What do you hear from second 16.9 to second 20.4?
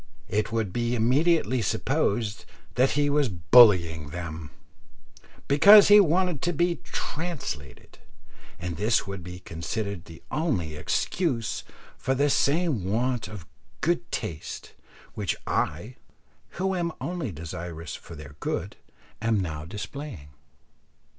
only desirous for their good, am now displaying.